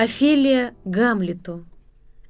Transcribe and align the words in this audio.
Офелия 0.00 0.76
Гамлету. 0.84 1.66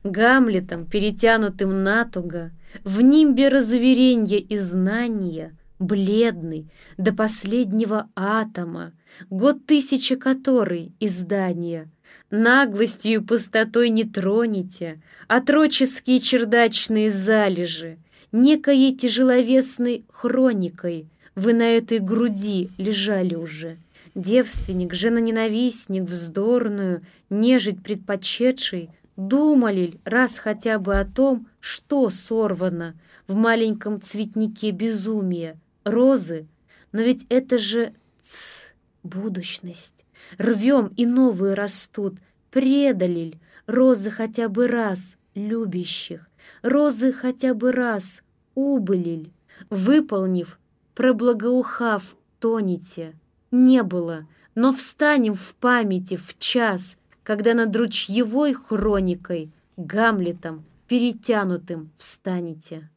Гамлетом, 0.02 0.86
перетянутым 0.86 1.82
натуго, 1.82 2.50
В 2.82 3.02
нимбе 3.02 3.48
разуверенья 3.48 4.38
и 4.38 4.56
знания, 4.56 5.54
Бледный 5.78 6.72
до 6.96 7.12
последнего 7.12 8.08
атома, 8.16 8.94
Год 9.28 9.66
тысяча 9.66 10.16
который 10.16 10.92
издания, 10.98 11.91
Наглостью 12.30 13.12
и 13.12 13.22
пустотой 13.22 13.91
не 13.91 14.05
тронете 14.05 15.02
Отроческие 15.27 16.20
чердачные 16.20 17.11
залежи, 17.11 17.98
Некоей 18.33 18.96
тяжеловесной 18.96 20.06
хроникой 20.11 21.11
Вы 21.34 21.52
на 21.52 21.64
этой 21.64 21.98
груди 21.98 22.70
лежали 22.78 23.34
уже— 23.34 23.77
Девственник, 24.19 24.94
жена-ненавистник, 24.94 26.02
вздорную, 26.02 27.02
нежить 27.30 27.84
предпочетший, 27.84 28.91
думали 29.14 29.92
ли 29.92 30.00
раз 30.05 30.38
хотя 30.38 30.80
бы 30.80 30.97
о 30.97 31.05
том, 31.05 31.47
что 31.61 32.11
сорвано 32.11 32.98
в 33.28 33.36
маленьком 33.36 34.00
цветнике 34.00 34.72
безумия, 34.72 35.56
розы? 35.84 36.48
Но 36.91 37.02
ведь 37.02 37.27
это 37.28 37.58
же 37.58 37.92
ц, 38.20 38.74
будущность. 39.05 40.05
Рвем, 40.36 40.92
и 40.96 41.06
новые 41.06 41.55
растут. 41.55 42.16
Предали 42.50 43.20
ли 43.20 43.34
розы 43.69 44.11
хотя 44.11 44.48
бы 44.48 44.66
раз 44.66 45.16
любящих? 45.36 46.27
Розы 46.62 47.12
хотя 47.12 47.55
бы 47.55 47.70
раз 47.70 48.24
убыли 48.56 49.11
ли? 49.11 49.33
Выполнив, 49.70 50.58
проблагоухав, 50.96 52.16
тонете— 52.41 53.14
не 53.52 53.83
было, 53.83 54.27
но 54.55 54.73
встанем 54.73 55.36
в 55.36 55.55
памяти 55.55 56.17
в 56.17 56.38
час, 56.39 56.97
когда 57.23 57.53
над 57.53 57.75
ручьевой 57.75 58.53
хроникой, 58.53 59.52
Гамлетом, 59.77 60.66
перетянутым, 60.88 61.91
встанете. 61.97 62.89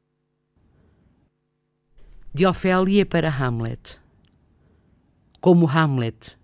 De 2.34 2.44
Ofélia 2.44 3.06
para 3.06 3.30
Hamlet. 3.30 3.98
Como 5.40 5.66
Hamlet, 5.66 6.36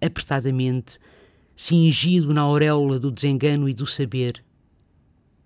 apertadamente, 0.00 0.98
cingido 1.54 2.34
na 2.34 2.40
auréola 2.40 2.98
do 2.98 3.12
desengano 3.12 3.68
e 3.68 3.74
do 3.74 3.86
saber, 3.86 4.44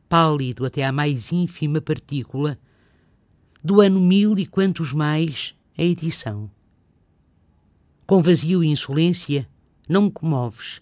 pálido 0.09 0.65
até 0.65 0.85
à 0.85 0.93
mais 0.93 1.33
ínfima 1.33 1.81
partícula, 1.81 2.59
do 3.63 3.81
ano 3.81 4.01
mil 4.01 4.39
e 4.39 4.47
quantos 4.47 4.93
mais 4.93 5.55
a 5.77 5.83
edição. 5.83 6.51
Com 8.08 8.22
vazio 8.22 8.64
e 8.64 8.68
insolência, 8.68 9.50
não 9.90 10.04
me 10.04 10.12
comoves, 10.12 10.80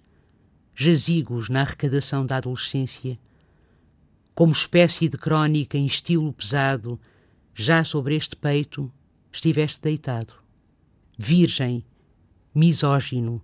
jazigos 0.76 1.48
na 1.48 1.62
arrecadação 1.62 2.26
da 2.26 2.36
adolescência. 2.36 3.18
Como 4.36 4.52
espécie 4.52 5.08
de 5.08 5.18
crónica 5.18 5.78
em 5.78 5.86
estilo 5.86 6.34
pesado, 6.34 7.00
já 7.56 7.86
sobre 7.86 8.18
este 8.18 8.36
peito 8.36 8.92
estiveste 9.32 9.82
deitado. 9.82 10.34
Virgem, 11.18 11.86
misógino, 12.54 13.42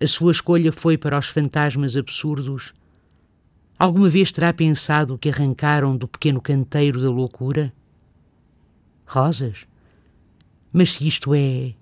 a 0.00 0.06
sua 0.06 0.32
escolha 0.32 0.72
foi 0.72 0.96
para 0.96 1.18
os 1.18 1.26
fantasmas 1.26 1.98
absurdos. 1.98 2.72
Alguma 3.78 4.08
vez 4.08 4.32
terá 4.32 4.50
pensado 4.50 5.18
que 5.18 5.28
arrancaram 5.28 5.94
do 5.94 6.08
pequeno 6.08 6.40
canteiro 6.40 7.02
da 7.02 7.10
loucura? 7.10 7.70
Rosas? 9.04 9.66
Mas 10.72 10.94
se 10.94 11.06
isto 11.06 11.34
é 11.34 11.74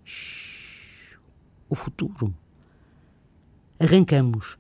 o 1.69 1.75
futuro. 1.75 2.35
Arrancamos. 3.79 4.59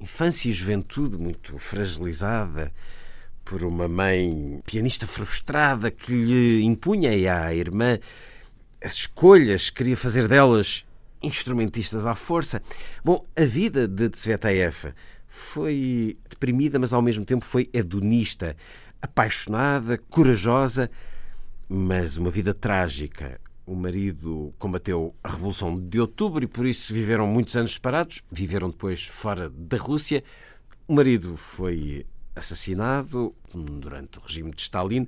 infância 0.00 0.48
e 0.48 0.52
juventude 0.52 1.16
muito 1.16 1.56
fragilizada 1.58 2.72
por 3.44 3.64
uma 3.64 3.88
mãe 3.88 4.60
pianista 4.64 5.06
frustrada 5.06 5.90
que 5.90 6.12
lhe 6.12 6.62
impunha 6.62 7.10
à 7.10 7.54
irmã 7.54 7.98
as 8.82 8.94
escolhas, 8.94 9.70
queria 9.70 9.96
fazer 9.96 10.26
delas 10.26 10.84
instrumentistas 11.22 12.04
à 12.04 12.14
força. 12.14 12.60
Bom, 13.04 13.24
a 13.36 13.44
vida 13.44 13.86
de 13.86 14.08
Tsvetaeva 14.08 14.94
foi 15.34 16.18
deprimida, 16.28 16.78
mas 16.78 16.92
ao 16.92 17.00
mesmo 17.00 17.24
tempo 17.24 17.42
foi 17.42 17.70
hedonista 17.72 18.54
apaixonada, 19.00 19.96
corajosa, 19.96 20.90
mas 21.66 22.18
uma 22.18 22.30
vida 22.30 22.52
trágica. 22.52 23.40
O 23.64 23.74
marido 23.74 24.52
combateu 24.58 25.14
a 25.24 25.30
Revolução 25.30 25.80
de 25.80 25.98
Outubro 25.98 26.44
e 26.44 26.46
por 26.46 26.66
isso 26.66 26.92
viveram 26.92 27.26
muitos 27.26 27.56
anos 27.56 27.72
separados. 27.72 28.22
Viveram 28.30 28.68
depois 28.68 29.06
fora 29.06 29.48
da 29.48 29.78
Rússia. 29.78 30.22
O 30.86 30.92
marido 30.92 31.34
foi 31.38 32.04
assassinado 32.36 33.34
durante 33.54 34.18
o 34.18 34.20
regime 34.20 34.50
de 34.50 34.60
Stalin. 34.60 35.06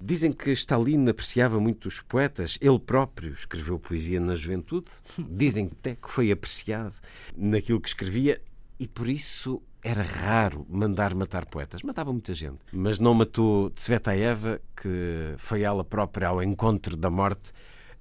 Dizem 0.00 0.32
que 0.32 0.50
Stalin 0.52 1.06
apreciava 1.06 1.60
muito 1.60 1.86
os 1.86 2.00
poetas. 2.00 2.56
Ele 2.62 2.78
próprio 2.78 3.30
escreveu 3.30 3.78
poesia 3.78 4.20
na 4.20 4.34
juventude. 4.34 4.90
Dizem 5.18 5.70
até 5.70 5.96
que 5.96 6.10
foi 6.10 6.32
apreciado 6.32 6.94
naquilo 7.36 7.78
que 7.78 7.88
escrevia 7.88 8.40
e 8.78 8.86
por 8.86 9.08
isso 9.08 9.62
era 9.82 10.02
raro 10.02 10.66
mandar 10.68 11.14
matar 11.14 11.46
poetas. 11.46 11.82
Matava 11.82 12.12
muita 12.12 12.34
gente. 12.34 12.58
Mas 12.72 12.98
não 12.98 13.14
matou 13.14 13.70
Tsvetaeva, 13.70 14.60
que 14.74 15.34
foi 15.38 15.62
ela 15.62 15.84
própria 15.84 16.28
ao 16.28 16.42
encontro 16.42 16.96
da 16.96 17.08
morte 17.08 17.52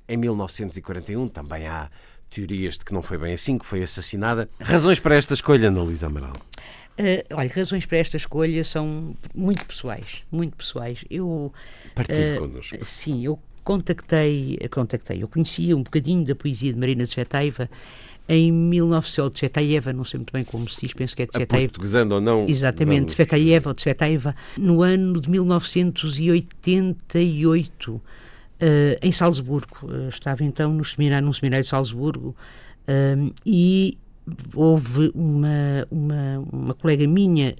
em 0.07 0.17
1941. 0.17 1.27
Também 1.27 1.67
há 1.67 1.89
teorias 2.29 2.77
de 2.77 2.85
que 2.85 2.93
não 2.93 3.01
foi 3.01 3.17
bem 3.17 3.33
assim, 3.33 3.57
que 3.57 3.65
foi 3.65 3.83
assassinada. 3.83 4.49
Razões 4.59 4.99
para 4.99 5.15
esta 5.15 5.33
escolha, 5.33 5.67
Ana 5.67 5.83
Luísa 5.83 6.07
Amaral? 6.07 6.33
Uh, 6.97 7.35
olha, 7.35 7.51
razões 7.53 7.85
para 7.85 7.97
esta 7.97 8.17
escolha 8.17 8.63
são 8.63 9.15
muito 9.33 9.65
pessoais, 9.65 10.23
muito 10.31 10.55
pessoais. 10.55 11.05
Eu 11.09 11.53
partilho 11.93 12.37
uh, 12.37 12.39
connosco. 12.39 12.77
Sim, 12.83 13.23
eu 13.23 13.37
contactei, 13.63 14.57
contactei, 14.71 15.21
eu 15.21 15.27
conhecia 15.27 15.75
um 15.75 15.83
bocadinho 15.83 16.25
da 16.25 16.35
poesia 16.35 16.71
de 16.71 16.79
Marina 16.79 17.03
Tsvetaeva 17.03 17.69
em 18.27 18.51
1900, 18.51 19.35
Tsvetaeva, 19.35 19.93
não 19.93 20.03
sei 20.03 20.17
muito 20.17 20.33
bem 20.33 20.43
como 20.43 20.67
se 20.67 20.81
diz, 20.81 20.93
penso 20.93 21.15
que 21.15 21.21
é 21.21 21.27
Tsvetaeva. 21.27 21.65
Portuguesando 21.65 22.15
ou 22.15 22.21
não. 22.21 22.47
Exatamente, 22.47 23.05
Tsvetaeva 23.07 23.69
ou 23.69 23.75
Tsvetaeva, 23.75 24.35
no 24.57 24.81
ano 24.81 25.21
de 25.21 25.29
1988, 25.29 27.91
uh, 27.91 28.01
em 29.01 29.11
Salzburgo. 29.11 29.77
Uh, 29.83 30.09
estava 30.09 30.43
então 30.43 30.73
no 30.73 30.83
seminário, 30.83 31.23
num 31.25 31.33
seminário 31.33 31.63
de 31.63 31.69
Salzburgo 31.69 32.35
uh, 32.87 33.31
e 33.45 33.95
houve 34.55 35.11
uma, 35.13 35.85
uma, 35.91 36.39
uma 36.51 36.73
colega 36.73 37.07
minha, 37.07 37.55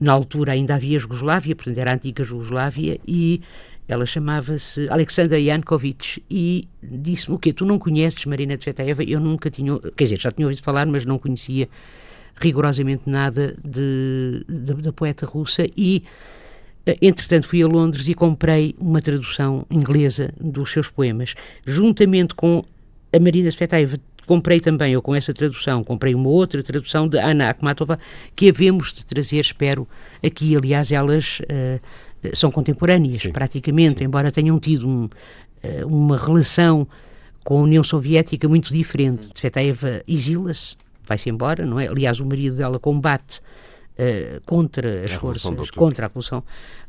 na 0.00 0.12
altura 0.12 0.54
ainda 0.54 0.74
havia 0.74 0.98
Jugoslávia, 0.98 1.54
portanto 1.54 1.78
era 1.78 1.92
a 1.92 1.94
antiga 1.94 2.24
Jugoslávia, 2.24 2.98
e 3.06 3.40
ela 3.92 4.06
chamava-se 4.06 4.88
Alexandra 4.88 5.40
Jankovic 5.40 6.22
e 6.30 6.64
disse-me: 6.82 7.36
O 7.36 7.38
quê? 7.38 7.52
Tu 7.52 7.64
não 7.64 7.78
conheces 7.78 8.24
Marina 8.24 8.56
Tsvetaeva? 8.56 9.04
Eu 9.04 9.20
nunca 9.20 9.50
tinha, 9.50 9.78
quer 9.96 10.04
dizer, 10.04 10.20
já 10.20 10.32
tinha 10.32 10.46
ouvido 10.46 10.62
falar, 10.62 10.86
mas 10.86 11.04
não 11.04 11.18
conhecia 11.18 11.68
rigorosamente 12.40 13.02
nada 13.06 13.54
de, 13.62 14.44
de, 14.48 14.74
da 14.82 14.92
poeta 14.92 15.26
russa 15.26 15.66
e 15.76 16.02
eh, 16.86 16.96
entretanto 17.02 17.46
fui 17.46 17.62
a 17.62 17.66
Londres 17.66 18.08
e 18.08 18.14
comprei 18.14 18.74
uma 18.78 19.02
tradução 19.02 19.66
inglesa 19.70 20.32
dos 20.40 20.72
seus 20.72 20.90
poemas 20.90 21.34
juntamente 21.66 22.34
com 22.34 22.64
a 23.12 23.18
Marina 23.20 23.50
Tsvetaeva 23.50 23.98
comprei 24.26 24.60
também, 24.60 24.94
ou 24.96 25.02
com 25.02 25.14
essa 25.14 25.34
tradução, 25.34 25.82
comprei 25.82 26.14
uma 26.14 26.28
outra 26.28 26.62
tradução 26.62 27.08
de 27.08 27.18
Ana 27.18 27.50
Akhmatova 27.50 27.98
que 28.34 28.48
havemos 28.48 28.92
de 28.92 29.04
trazer, 29.04 29.40
espero, 29.40 29.86
aqui. 30.24 30.56
Aliás, 30.56 30.92
elas 30.92 31.40
uh, 31.40 31.80
são 32.34 32.50
contemporâneas, 32.50 33.16
sim, 33.16 33.32
praticamente, 33.32 33.98
sim. 33.98 34.04
embora 34.04 34.30
tenham 34.30 34.58
tido 34.58 34.88
um, 34.88 35.04
uh, 35.04 35.86
uma 35.86 36.16
relação 36.16 36.86
com 37.44 37.58
a 37.58 37.62
União 37.62 37.82
Soviética 37.82 38.48
muito 38.48 38.72
diferente. 38.72 39.28
Tsvetaeva 39.28 40.02
exila-se, 40.06 40.76
vai-se 41.04 41.28
embora, 41.28 41.66
não 41.66 41.80
é? 41.80 41.88
Aliás, 41.88 42.20
o 42.20 42.26
marido 42.26 42.56
dela 42.56 42.78
combate 42.78 43.38
uh, 43.38 44.40
contra 44.46 45.04
as 45.04 45.12
forças, 45.12 45.70
contra 45.70 46.06
a 46.06 46.08
revolução, 46.08 46.44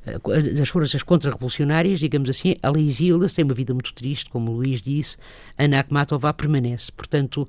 uh, 0.06 0.53
das 0.53 0.69
forças 0.69 1.01
contra-revolucionárias, 1.01 2.00
digamos 2.00 2.30
assim, 2.30 2.56
ela 2.62 2.80
exila-se, 2.80 3.35
tem 3.35 3.45
uma 3.45 3.53
vida 3.53 3.74
muito 3.74 3.94
triste, 3.94 4.30
como 4.30 4.51
o 4.51 4.56
Luís 4.56 4.81
disse, 4.81 5.18
Ana 5.57 5.80
Akhmatova 5.80 6.33
permanece. 6.33 6.91
Portanto, 6.91 7.47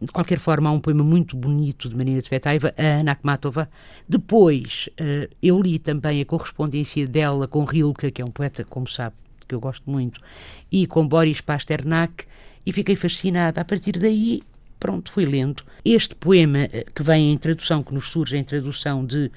de 0.00 0.12
qualquer 0.12 0.38
forma, 0.38 0.68
há 0.68 0.72
um 0.72 0.80
poema 0.80 1.02
muito 1.02 1.36
bonito 1.36 1.88
de 1.88 1.96
Marina 1.96 2.20
Tsvetaeva, 2.20 2.74
a 2.76 3.00
Ana 3.00 3.12
Akhmatova. 3.12 3.68
Depois, 4.08 4.88
uh, 5.00 5.34
eu 5.42 5.60
li 5.60 5.78
também 5.78 6.20
a 6.20 6.24
correspondência 6.24 7.06
dela 7.06 7.48
com 7.48 7.64
Rilke, 7.64 8.10
que 8.10 8.20
é 8.20 8.24
um 8.24 8.30
poeta, 8.30 8.64
como 8.64 8.86
sabe, 8.86 9.16
que 9.48 9.54
eu 9.54 9.60
gosto 9.60 9.90
muito, 9.90 10.20
e 10.70 10.86
com 10.86 11.06
Boris 11.06 11.40
Pasternak, 11.40 12.24
e 12.64 12.72
fiquei 12.72 12.96
fascinada. 12.96 13.60
A 13.60 13.64
partir 13.64 13.92
daí, 13.92 14.42
pronto, 14.78 15.10
fui 15.10 15.24
lendo. 15.24 15.62
Este 15.84 16.14
poema, 16.14 16.64
uh, 16.64 16.92
que 16.92 17.02
vem 17.02 17.32
em 17.32 17.38
tradução, 17.38 17.82
que 17.82 17.94
nos 17.94 18.08
surge 18.08 18.36
em 18.36 18.44
tradução 18.44 19.04
de 19.04 19.30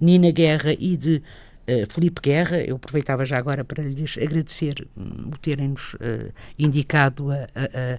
Nina 0.00 0.30
Guerra 0.30 0.74
e 0.78 0.96
de 0.96 1.22
Uh, 1.68 1.86
Felipe 1.88 2.20
Guerra, 2.22 2.56
eu 2.62 2.76
aproveitava 2.76 3.24
já 3.24 3.38
agora 3.38 3.62
para 3.62 3.84
lhes 3.84 4.18
agradecer 4.18 4.88
um, 4.96 5.28
o 5.28 5.38
terem-nos 5.38 5.94
uh, 5.94 6.32
indicado 6.58 7.30
a, 7.30 7.36
a 7.54 7.98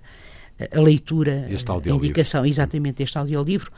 leitura, 0.74 1.48
a 1.48 1.90
indicação, 1.90 2.46
exatamente 2.46 3.04
este 3.04 3.18
audiolivro. 3.18 3.72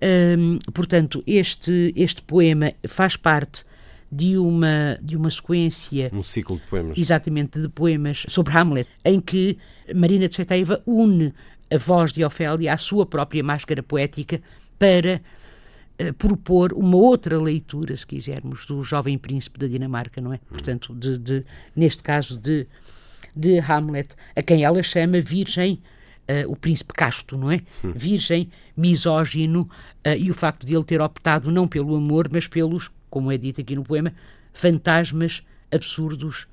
Um, 0.00 0.58
portanto, 0.72 1.22
este, 1.26 1.92
este 1.96 2.22
poema 2.22 2.72
faz 2.86 3.16
parte 3.16 3.64
de 4.10 4.38
uma, 4.38 4.98
de 5.02 5.16
uma 5.16 5.30
sequência. 5.30 6.10
Um 6.12 6.22
ciclo 6.22 6.56
de 6.56 6.66
poemas. 6.66 6.98
Exatamente, 6.98 7.60
de 7.60 7.68
poemas 7.68 8.24
sobre 8.28 8.56
Hamlet, 8.56 8.88
em 9.04 9.20
que 9.20 9.58
Marina 9.94 10.28
Tsvetaeva 10.28 10.82
une 10.86 11.34
a 11.70 11.76
voz 11.76 12.12
de 12.12 12.24
Ofélia 12.24 12.72
à 12.72 12.78
sua 12.78 13.04
própria 13.04 13.42
máscara 13.42 13.82
poética 13.82 14.40
para 14.78 15.20
uh, 16.00 16.12
propor 16.14 16.72
uma 16.72 16.96
outra 16.96 17.38
leitura, 17.38 17.94
se 17.96 18.06
quisermos, 18.06 18.64
do 18.64 18.82
jovem 18.82 19.18
príncipe 19.18 19.58
da 19.58 19.66
Dinamarca, 19.66 20.20
não 20.20 20.32
é? 20.32 20.38
Portanto, 20.48 20.94
de, 20.94 21.18
de, 21.18 21.44
neste 21.76 22.02
caso, 22.02 22.38
de 22.38 22.66
de 23.34 23.58
Hamlet, 23.58 24.10
a 24.34 24.42
quem 24.42 24.64
ela 24.64 24.82
chama 24.82 25.20
virgem, 25.20 25.80
uh, 26.28 26.50
o 26.50 26.56
príncipe 26.56 26.92
casto, 26.92 27.36
não 27.36 27.50
é? 27.50 27.60
Virgem, 27.94 28.50
misógino, 28.76 29.62
uh, 30.06 30.16
e 30.18 30.30
o 30.30 30.34
facto 30.34 30.66
de 30.66 30.74
ele 30.74 30.84
ter 30.84 31.00
optado 31.00 31.50
não 31.50 31.66
pelo 31.66 31.94
amor, 31.96 32.28
mas 32.30 32.46
pelos, 32.46 32.90
como 33.10 33.32
é 33.32 33.36
dito 33.36 33.60
aqui 33.60 33.74
no 33.74 33.84
poema, 33.84 34.12
fantasmas 34.52 35.42
absurdos. 35.72 36.46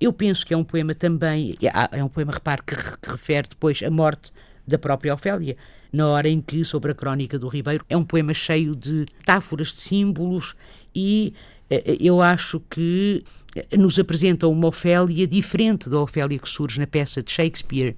Eu 0.00 0.12
penso 0.12 0.46
que 0.46 0.54
é 0.54 0.56
um 0.56 0.64
poema 0.64 0.94
também, 0.94 1.56
é, 1.62 1.98
é 1.98 2.04
um 2.04 2.08
poema, 2.08 2.32
repare, 2.32 2.62
que, 2.66 2.74
que 2.74 3.10
refere 3.10 3.48
depois 3.48 3.82
a 3.82 3.90
morte 3.90 4.32
da 4.66 4.78
própria 4.78 5.12
Ofélia, 5.12 5.56
na 5.92 6.08
hora 6.08 6.28
em 6.28 6.40
que, 6.40 6.64
sobre 6.64 6.90
a 6.90 6.94
crónica 6.94 7.38
do 7.38 7.48
Ribeiro, 7.48 7.84
é 7.88 7.96
um 7.96 8.02
poema 8.02 8.34
cheio 8.34 8.74
de 8.74 9.04
metáforas, 9.18 9.68
de 9.68 9.80
símbolos 9.80 10.56
e 10.94 11.34
eu 12.00 12.20
acho 12.20 12.60
que 12.70 13.22
nos 13.76 13.98
apresenta 13.98 14.46
uma 14.48 14.68
Ofélia 14.68 15.26
diferente 15.26 15.88
da 15.88 16.00
Ofélia 16.00 16.38
que 16.38 16.48
surge 16.48 16.78
na 16.78 16.86
peça 16.86 17.22
de 17.22 17.30
Shakespeare. 17.30 17.96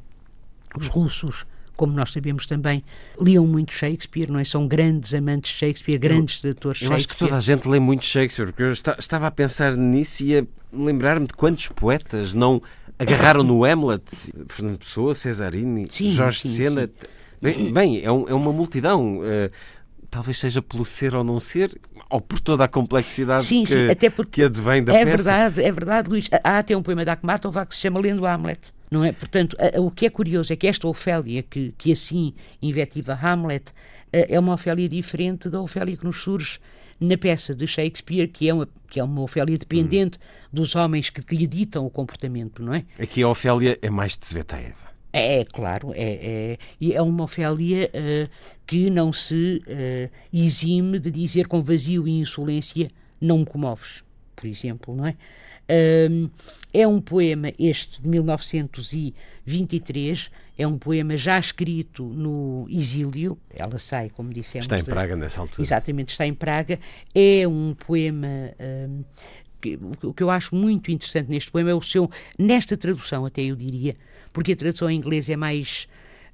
Os 0.77 0.89
russos, 0.89 1.47
como 1.77 1.93
nós 1.93 2.13
sabemos 2.13 2.47
também, 2.47 2.85
liam 3.21 3.47
muito 3.47 3.73
Shakespeare, 3.73 4.31
não 4.31 4.39
é? 4.39 4.45
São 4.45 4.69
grandes 4.69 5.15
amantes 5.15 5.53
de 5.53 5.59
Shakespeare, 5.59 5.99
grandes 5.99 6.37
eu, 6.37 6.43
tradutores 6.43 6.79
de 6.79 6.87
Shakespeare. 6.87 6.93
Eu 6.93 6.97
acho 6.97 7.09
que 7.09 7.17
toda 7.17 7.37
a 7.37 7.41
gente 7.41 7.69
lê 7.69 7.81
muito 7.81 8.05
Shakespeare, 8.05 8.47
porque 8.47 8.63
eu 8.63 8.71
estava 8.71 9.27
a 9.27 9.31
pensar 9.31 9.75
nisso 9.77 10.25
e 10.25 10.39
a 10.39 10.47
lembrar-me 10.73 11.27
de 11.27 11.33
quantos 11.33 11.69
poetas 11.69 12.35
não 12.35 12.61
agarraram 12.99 13.43
no 13.43 13.65
Hamlet, 13.65 14.33
Fernando 14.49 14.79
Pessoa, 14.79 15.15
Cesarini, 15.15 15.89
sim, 15.91 16.09
Jorge 16.09 16.41
sim, 16.41 16.51
Sena. 16.51 16.91
Bem, 17.41 17.73
bem 17.73 18.03
é, 18.03 18.11
um, 18.11 18.29
é, 18.29 18.35
uma 18.35 18.53
multidão. 18.53 19.19
Uh, 19.19 19.51
talvez 20.11 20.39
seja 20.39 20.63
pelo 20.63 20.85
ser 20.85 21.15
ou 21.15 21.23
não 21.23 21.39
ser, 21.39 21.79
ou 22.09 22.21
por 22.21 22.41
toda 22.41 22.65
a 22.65 22.69
complexidade 22.69 23.45
sim, 23.45 23.65
que, 23.65 23.71
sim, 23.71 23.91
até 23.91 24.09
porque 24.09 24.41
que 24.41 24.43
advém 24.45 24.83
da 24.83 24.95
é 24.95 25.05
peça. 25.05 25.11
É 25.11 25.17
verdade, 25.17 25.63
é 25.63 25.73
verdade, 25.73 26.09
Luís. 26.09 26.29
Há 26.45 26.59
até 26.59 26.77
um 26.77 26.83
poema 26.83 27.05
da 27.05 27.13
Akhmatova 27.13 27.67
que 27.67 27.75
se 27.75 27.81
chama 27.81 28.01
Lendo 28.01 28.27
Hamlet. 28.27 28.61
Não 28.91 29.05
é? 29.05 29.13
Portanto, 29.13 29.57
o 29.79 29.91
que 29.91 30.07
é 30.07 30.11
curioso 30.11 30.53
é 30.53 30.57
que 30.57 30.67
esta 30.67 30.87
Ofélia, 30.87 31.43
que, 31.43 31.75
que 31.77 31.91
assim 31.91 32.33
invetiva 32.63 33.19
Hamlet, 33.21 33.73
é 34.13 34.39
uma 34.39 34.55
Ofélia 34.55 34.89
diferente 34.89 35.49
da 35.49 35.61
Ofélia 35.61 35.97
que 35.97 36.05
nos 36.05 36.23
surge 36.23 36.61
na 37.01 37.19
peça 37.19 37.55
de 37.55 37.67
Shakespeare, 37.67 38.29
que 38.29 38.49
é 38.49 38.55
uma, 38.55 38.69
que 38.89 39.01
é 39.01 39.05
uma 39.05 39.23
Ofélia 39.23 39.59
dependente 39.59 40.19
hum. 40.19 40.21
dos 40.53 40.75
homens 40.75 41.11
que 41.11 41.35
lhe 41.35 41.47
ditam 41.47 41.85
o 41.85 41.91
comportamento, 41.91 42.63
não 42.63 42.75
é? 42.75 42.85
Aqui 42.99 43.23
a 43.23 43.29
Ofélia 43.29 43.79
é 43.83 43.91
mais 43.91 44.13
de 44.13 44.21
Tsvetaeva. 44.21 44.96
É, 45.17 45.41
é, 45.41 45.45
claro, 45.47 45.95
é, 45.95 46.59
é, 46.79 46.93
é 46.93 47.01
uma 47.01 47.25
Ofélia 47.25 47.89
uh, 47.89 48.29
que 48.67 48.91
não 48.91 49.15
se 49.15 49.63
uh, 49.67 50.11
exime 50.31 50.99
de 50.99 51.11
dizer 51.11 51.49
com 51.49 51.63
vazio 51.63 52.07
e 52.07 52.21
insolência 52.21 52.91
não 53.19 53.39
me 53.39 53.47
comoves, 53.47 54.05
por 54.35 54.47
exemplo, 54.47 54.95
não 54.95 55.07
é? 55.07 55.17
Uh, 55.69 56.31
é 56.73 56.87
um 56.87 57.01
poema, 57.01 57.51
este 57.59 58.01
de 58.03 58.09
1923, 58.11 60.31
é 60.59 60.67
um 60.67 60.77
poema 60.77 61.17
já 61.17 61.39
escrito 61.39 62.05
no 62.05 62.67
exílio, 62.69 63.39
ela 63.49 63.79
sai, 63.79 64.11
como 64.11 64.35
dissemos. 64.35 64.67
Está 64.67 64.79
em 64.79 64.85
Praga 64.85 65.17
nessa 65.17 65.41
altura. 65.41 65.63
Exatamente, 65.63 66.11
está 66.11 66.27
em 66.27 66.35
Praga. 66.35 66.79
É 67.15 67.49
um 67.49 67.75
poema. 67.75 68.53
O 70.03 70.13
que 70.13 70.23
eu 70.23 70.31
acho 70.31 70.55
muito 70.55 70.91
interessante 70.91 71.29
neste 71.29 71.51
poema 71.51 71.71
é 71.71 71.75
o 71.75 71.83
seu, 71.83 72.11
nesta 72.39 72.77
tradução, 72.77 73.27
até 73.27 73.43
eu 73.43 73.57
diria, 73.57 73.97
porque 74.33 74.53
a 74.53 74.57
tradução 74.57 74.91
em 74.91 74.97
inglês 74.97 75.29
é 75.29 75.37
mais. 75.37 75.89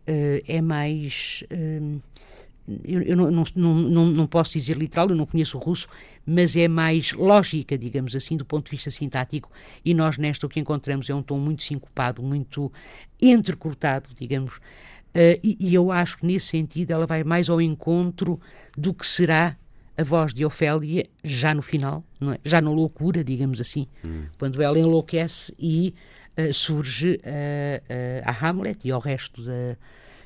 Uh, 0.06 0.42
é 0.46 0.60
mais. 0.60 1.44
Uh, 1.50 2.00
eu, 2.84 3.02
eu 3.02 3.16
não, 3.16 3.30
não, 3.30 3.44
não, 3.74 4.06
não, 4.06 4.26
posso 4.26 4.52
dizer 4.52 4.76
literal, 4.76 5.08
eu 5.08 5.16
não 5.16 5.26
conheço 5.26 5.58
o 5.58 5.60
russo, 5.60 5.88
mas 6.24 6.56
é 6.56 6.68
mais 6.68 7.12
lógica, 7.12 7.76
digamos 7.76 8.14
assim, 8.14 8.36
do 8.36 8.44
ponto 8.44 8.66
de 8.66 8.70
vista 8.72 8.90
sintático. 8.90 9.50
E 9.84 9.94
nós, 9.94 10.16
nesta, 10.16 10.46
o 10.46 10.48
que 10.48 10.60
encontramos 10.60 11.10
é 11.10 11.14
um 11.14 11.22
tom 11.22 11.38
muito 11.38 11.62
sincopado, 11.62 12.22
muito 12.22 12.72
entrecortado, 13.20 14.10
digamos. 14.18 14.58
Uh, 14.58 15.38
e, 15.42 15.56
e, 15.60 15.74
eu 15.74 15.90
acho 15.92 16.18
que, 16.18 16.26
nesse 16.26 16.46
sentido, 16.46 16.92
ela 16.92 17.06
vai 17.06 17.22
mais 17.22 17.50
ao 17.50 17.60
encontro 17.60 18.40
do 18.76 18.94
que 18.94 19.06
será 19.06 19.56
a 19.96 20.02
voz 20.02 20.32
de 20.32 20.44
Ofélia 20.44 21.04
já 21.22 21.54
no 21.54 21.62
final, 21.62 22.04
é? 22.22 22.38
já 22.44 22.60
na 22.60 22.70
loucura, 22.70 23.22
digamos 23.22 23.60
assim, 23.60 23.86
hum. 24.04 24.24
quando 24.38 24.62
ela 24.62 24.78
enlouquece 24.78 25.54
e 25.58 25.94
uh, 26.38 26.52
surge 26.52 27.16
uh, 27.16 28.22
a 28.24 28.48
Hamlet 28.48 28.86
e 28.86 28.90
ao 28.90 29.00
resto 29.00 29.42
da 29.42 29.76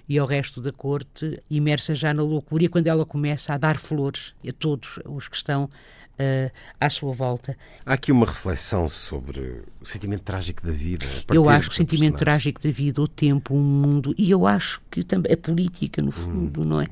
e 0.09 0.19
ao 0.19 0.27
resto 0.27 0.61
da 0.61 0.73
corte, 0.73 1.43
imersa 1.51 1.93
já 1.93 2.15
na 2.15 2.23
loucura, 2.23 2.63
e 2.63 2.69
quando 2.69 2.87
ela 2.87 3.05
começa 3.05 3.53
a 3.53 3.59
dar 3.59 3.77
flores 3.77 4.35
a 4.47 4.53
todos 4.53 5.01
os 5.05 5.27
que 5.27 5.35
estão 5.37 5.65
uh, 5.65 6.51
à 6.81 6.91
sua 6.91 7.13
volta. 7.13 7.57
Há 7.85 7.95
aqui 7.95 8.13
uma 8.13 8.27
reflexão 8.27 8.89
sobre 8.89 9.63
o 9.81 9.85
sentimento 9.85 10.23
trágico 10.23 10.65
da 10.65 10.73
vida. 10.73 11.07
Eu 11.33 11.49
acho 11.49 11.69
que 11.69 11.75
o 11.75 11.77
sentimento 11.77 12.19
trágico 12.19 12.63
da 12.63 12.71
vida, 12.71 13.01
o 13.01 13.09
tempo, 13.09 13.55
o 13.55 13.59
mundo, 13.59 14.15
e 14.17 14.31
eu 14.31 14.47
acho 14.47 14.81
que 14.91 15.03
também 15.03 15.33
a 15.33 15.37
política, 15.37 16.01
no 16.01 16.13
fundo, 16.13 16.63
hum. 16.63 16.65
não 16.65 16.81
é? 16.81 16.87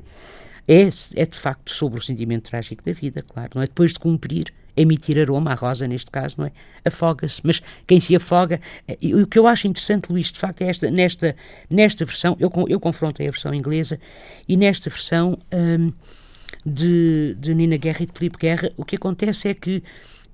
É? 0.67 0.89
É 1.15 1.25
de 1.25 1.37
facto 1.37 1.71
sobre 1.71 1.99
o 1.99 2.01
sentimento 2.01 2.49
trágico 2.49 2.83
da 2.83 2.91
vida, 2.91 3.21
claro. 3.21 3.51
Não 3.55 3.61
é? 3.61 3.65
Depois 3.65 3.93
de 3.93 3.99
cumprir 3.99 4.53
emitir 4.77 5.17
aroma, 5.17 5.51
a 5.51 5.55
rosa 5.55 5.87
neste 5.87 6.11
caso, 6.11 6.35
não 6.39 6.45
é? 6.47 6.51
Afoga-se, 6.83 7.41
mas 7.43 7.61
quem 7.87 8.01
se 8.01 8.15
afoga. 8.15 8.59
E 9.01 9.15
o 9.15 9.25
que 9.25 9.39
eu 9.39 9.47
acho 9.47 9.67
interessante, 9.67 10.11
Luís, 10.11 10.31
de 10.31 10.39
facto, 10.39 10.61
é 10.61 10.69
esta, 10.69 10.91
nesta, 10.91 11.35
nesta 11.69 12.05
versão, 12.05 12.35
eu, 12.39 12.51
eu 12.67 12.79
confrontei 12.79 13.27
a 13.27 13.31
versão 13.31 13.53
inglesa 13.53 13.99
e 14.47 14.57
nesta 14.57 14.89
versão 14.89 15.37
hum, 15.53 15.93
de, 16.65 17.35
de 17.39 17.53
Nina 17.53 17.77
Guerra 17.77 18.03
e 18.03 18.05
de 18.05 18.11
Filipe 18.13 18.37
Guerra, 18.37 18.69
o 18.75 18.83
que 18.83 18.95
acontece 18.95 19.47
é 19.47 19.53
que 19.53 19.81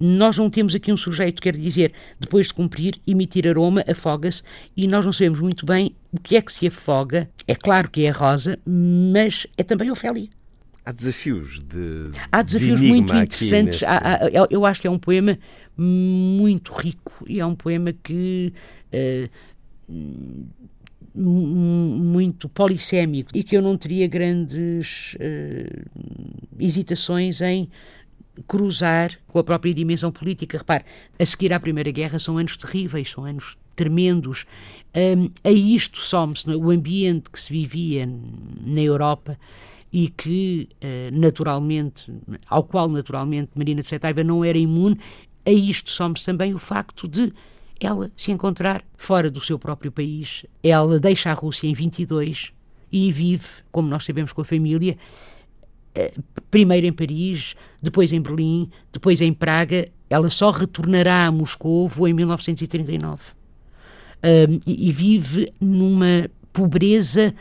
nós 0.02 0.36
não 0.38 0.50
temos 0.50 0.74
aqui 0.74 0.92
um 0.92 0.98
sujeito, 0.98 1.42
quer 1.42 1.56
dizer, 1.56 1.94
depois 2.20 2.48
de 2.48 2.54
cumprir, 2.56 2.96
emitir 3.06 3.48
aroma, 3.48 3.86
afoga-se, 3.88 4.42
e 4.76 4.88
nós 4.88 5.06
não 5.06 5.14
sabemos 5.14 5.40
muito 5.40 5.64
bem 5.64 5.96
o 6.12 6.20
que 6.20 6.36
é 6.36 6.42
que 6.42 6.52
se 6.52 6.66
afoga. 6.66 7.30
É 7.48 7.54
claro 7.54 7.90
que 7.90 8.04
é 8.06 8.10
a 8.10 8.14
Rosa, 8.14 8.56
mas 8.66 9.46
é 9.58 9.64
também 9.64 9.92
Ofélia. 9.92 10.28
Há 10.84 10.92
desafios 10.92 11.60
de. 11.60 12.10
Há 12.32 12.42
desafios 12.42 12.80
de 12.80 12.88
muito 12.88 13.14
neste... 13.14 13.44
interessantes. 13.46 13.84
Há, 13.84 13.98
há, 13.98 14.48
eu 14.50 14.66
acho 14.66 14.82
que 14.82 14.88
é 14.88 14.90
um 14.90 14.98
poema 14.98 15.38
muito 15.78 16.74
rico 16.74 17.24
e 17.28 17.40
é 17.40 17.46
um 17.46 17.56
poema 17.56 17.94
que. 17.94 18.52
Uh, 18.92 19.30
muito 21.14 22.48
polissémico 22.48 23.32
e 23.36 23.44
que 23.44 23.58
eu 23.58 23.62
não 23.62 23.76
teria 23.76 24.08
grandes 24.08 25.16
uh, 25.16 25.90
hesitações 26.58 27.42
em 27.42 27.70
cruzar 28.48 29.18
com 29.28 29.40
a 29.40 29.44
própria 29.44 29.74
dimensão 29.74 30.12
política. 30.12 30.58
Repare, 30.58 30.86
a 31.20 31.26
seguir 31.26 31.54
à 31.54 31.60
Primeira 31.60 31.92
Guerra 31.92 32.20
são 32.20 32.38
anos 32.38 32.58
terríveis, 32.58 33.10
são 33.10 33.26
anos 33.26 33.58
tremendos. 33.76 34.46
Um, 34.96 35.30
a 35.44 35.52
isto 35.52 36.00
some-se 36.00 36.50
o 36.50 36.70
ambiente 36.70 37.30
que 37.30 37.40
se 37.40 37.52
vivia 37.52 38.10
na 38.66 38.82
Europa 38.82 39.38
e 39.92 40.08
que, 40.10 40.70
uh, 40.82 41.18
naturalmente, 41.18 42.12
ao 42.48 42.64
qual 42.64 42.88
naturalmente 42.88 43.52
Marina 43.56 43.82
de 43.82 43.88
Setaiva 43.88 44.24
não 44.24 44.44
era 44.44 44.58
imune, 44.58 45.00
a 45.46 45.52
isto 45.52 45.90
some-se 45.90 46.26
também 46.26 46.54
o 46.54 46.60
facto 46.60 47.08
de 47.08 47.34
ela 47.80 48.12
se 48.16 48.32
encontrar 48.32 48.84
fora 48.96 49.30
do 49.30 49.42
seu 49.42 49.58
próprio 49.58 49.92
país. 49.92 50.46
Ela 50.64 51.00
deixa 51.00 51.32
a 51.32 51.34
Rússia 51.34 51.68
em 51.68 51.74
22 51.74 52.54
e 52.92 53.12
vive, 53.12 53.48
como 53.72 53.90
nós 53.90 54.04
sabemos, 54.04 54.32
com 54.32 54.42
a 54.42 54.46
família, 54.46 54.98
primeiro 56.50 56.86
em 56.88 56.94
Paris, 56.94 57.56
depois 57.82 58.12
em 58.14 58.22
Berlim, 58.22 58.70
depois 58.92 59.22
em 59.22 59.34
Praga. 59.34 59.88
Ela 60.10 60.30
só 60.30 60.52
retornará 60.52 61.26
a 61.26 61.32
Moscovo 61.32 62.08
em 62.08 62.14
1939. 62.14 63.34
Um, 64.24 64.60
e, 64.68 64.90
e 64.90 64.92
vive 64.92 65.52
numa 65.60 66.30
pobreza 66.54 67.34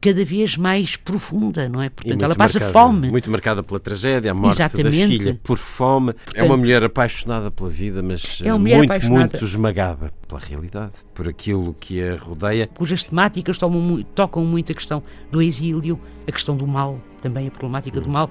cada 0.00 0.24
vez 0.24 0.56
mais 0.56 0.96
profunda, 0.96 1.68
não 1.68 1.82
é? 1.82 1.90
Portanto, 1.90 2.22
ela 2.22 2.34
passa 2.34 2.58
marcada, 2.58 2.72
fome. 2.72 3.10
Muito 3.10 3.30
marcada 3.30 3.62
pela 3.62 3.78
tragédia, 3.78 4.30
a 4.30 4.34
morte 4.34 4.54
Exatamente. 4.54 5.00
da 5.00 5.06
filha 5.06 5.40
por 5.42 5.58
fome. 5.58 6.12
Portanto, 6.12 6.36
é 6.36 6.42
uma 6.42 6.56
mulher 6.56 6.82
apaixonada 6.82 7.50
pela 7.50 7.68
vida, 7.68 8.02
mas 8.02 8.40
é 8.42 8.52
muito, 8.52 8.84
apaixonada. 8.84 9.20
muito 9.20 9.44
esmagada 9.44 10.12
pela 10.26 10.40
realidade, 10.40 10.92
por 11.12 11.28
aquilo 11.28 11.76
que 11.78 12.02
a 12.02 12.16
rodeia. 12.16 12.66
Cujas 12.74 13.04
temáticas 13.04 13.58
tomam, 13.58 14.02
tocam 14.14 14.44
muito 14.44 14.72
a 14.72 14.74
questão 14.74 15.02
do 15.30 15.42
exílio, 15.42 16.00
a 16.26 16.32
questão 16.32 16.56
do 16.56 16.66
mal, 16.66 17.00
também 17.20 17.48
a 17.48 17.50
problemática 17.50 18.00
do 18.00 18.08
mal, 18.08 18.30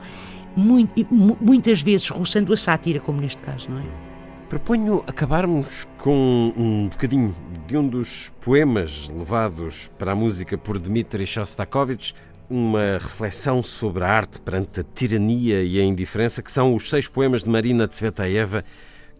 muito, 0.55 1.05
muitas 1.13 1.81
vezes 1.81 2.09
roçando 2.09 2.51
a 2.51 2.57
sátira, 2.57 2.99
como 2.99 3.21
neste 3.21 3.41
caso, 3.43 3.69
não 3.69 3.79
é? 3.79 4.16
Proponho 4.49 5.03
acabarmos 5.05 5.85
com 5.97 6.53
um 6.55 6.87
bocadinho 6.87 7.35
de 7.67 7.75
um 7.75 7.85
dos 7.85 8.31
poemas 8.39 9.09
levados 9.09 9.91
para 9.99 10.13
a 10.13 10.15
música 10.15 10.57
por 10.57 10.79
Dmitri 10.79 11.25
Shostakovich, 11.25 12.15
uma 12.49 12.93
reflexão 12.93 13.61
sobre 13.61 14.05
a 14.05 14.07
arte 14.07 14.39
perante 14.39 14.79
a 14.79 14.83
tirania 14.83 15.61
e 15.61 15.77
a 15.77 15.83
indiferença, 15.83 16.41
que 16.41 16.49
são 16.49 16.73
os 16.73 16.89
seis 16.89 17.09
poemas 17.09 17.43
de 17.43 17.49
Marina 17.49 17.89
Tsvetaeva, 17.89 18.63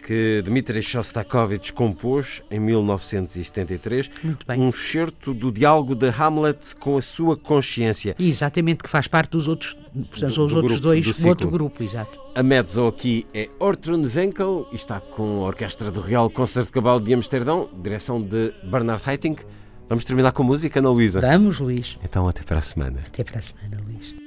que 0.08 0.42
Dmitri 0.42 0.82
Shostakovich 0.82 1.74
compôs 1.74 2.42
em 2.50 2.62
1973, 2.62 4.10
um 4.58 4.70
excerto 4.70 5.34
do 5.34 5.52
diálogo 5.52 5.94
de 5.94 6.08
Hamlet 6.08 6.78
com 6.78 6.96
a 6.96 7.02
sua 7.02 7.36
consciência. 7.36 8.16
Exatamente, 8.18 8.84
que 8.84 8.90
faz 8.90 9.06
parte 9.06 9.32
dos 9.32 9.50
outros, 9.50 9.74
portanto, 9.74 10.34
são 10.34 10.46
os 10.46 10.54
do 10.54 10.60
outros 10.60 10.80
grupo, 10.80 10.82
dois, 10.82 11.22
do 11.22 11.28
outro 11.28 11.52
grupo, 11.52 11.84
exato. 11.84 12.18
A 12.34 12.42
mezzo 12.42 12.88
aqui 12.88 13.28
é 13.34 13.50
Ortrun 13.60 14.04
Wenkel 14.04 14.70
e 14.72 14.76
está 14.76 15.02
com 15.02 15.44
a 15.44 15.48
Orquestra 15.48 15.92
do 15.92 16.00
Real 16.00 16.30
Concerto 16.30 16.68
de 16.68 16.74
Cabal 16.74 17.02
de 17.02 17.14
Amsterdão, 17.14 17.70
direção 17.84 18.22
de 18.22 18.54
Bernard 18.64 19.04
Haitink. 19.06 19.44
Vamos 19.90 20.06
terminar 20.06 20.32
com 20.32 20.42
música, 20.42 20.80
Ana 20.80 20.90
Luísa? 20.90 21.20
Vamos, 21.20 21.60
Luís. 21.60 21.98
Então, 22.02 22.30
até 22.30 22.44
para 22.44 22.60
a 22.60 22.62
semana. 22.62 23.02
Até 23.08 23.26
para 23.26 23.40
a 23.40 23.42
semana, 23.42 23.82
Luís. 23.86 24.27